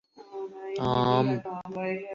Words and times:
عام 0.79 1.27